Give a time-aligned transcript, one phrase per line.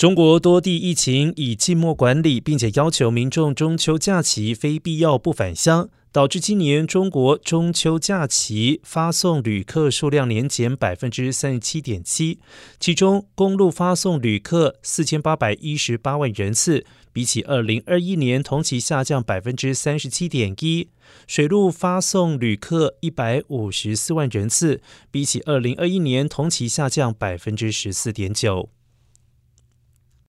[0.00, 12.38] 中国多地疫情已静默管理并且要求民众中秋假期非必要不返乡导致今年中国中秋假期发送旅客数量年减百分之三十七点七
[12.78, 20.88] 其中公路发送旅客四千八百一十八万人次比起二零二一年同期下降百分之三十七点一
[21.26, 24.80] 水路发送旅客一百五十四万人次
[25.10, 28.70] 比起二零二一年同期下降百分之十四点九